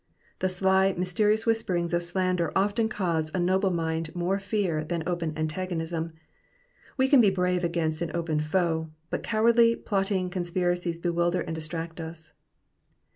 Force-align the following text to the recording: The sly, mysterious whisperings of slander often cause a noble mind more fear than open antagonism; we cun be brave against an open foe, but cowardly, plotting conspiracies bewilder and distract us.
The 0.39 0.49
sly, 0.49 0.95
mysterious 0.97 1.45
whisperings 1.45 1.93
of 1.93 2.01
slander 2.01 2.51
often 2.57 2.89
cause 2.89 3.29
a 3.35 3.39
noble 3.39 3.69
mind 3.69 4.15
more 4.15 4.39
fear 4.39 4.83
than 4.83 5.03
open 5.07 5.31
antagonism; 5.37 6.13
we 6.97 7.07
cun 7.07 7.21
be 7.21 7.29
brave 7.29 7.63
against 7.63 8.01
an 8.01 8.09
open 8.15 8.39
foe, 8.39 8.89
but 9.11 9.21
cowardly, 9.21 9.75
plotting 9.75 10.31
conspiracies 10.31 10.97
bewilder 10.97 11.41
and 11.41 11.53
distract 11.53 11.99
us. 12.01 12.33